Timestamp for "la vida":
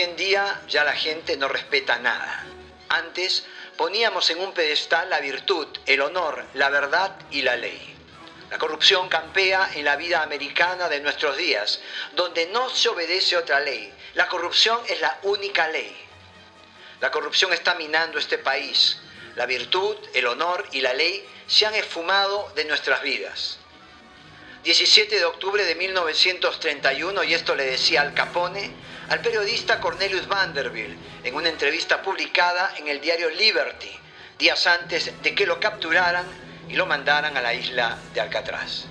9.84-10.22